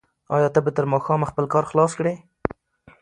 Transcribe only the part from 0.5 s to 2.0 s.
ته به تر ماښامه خپل کار خلاص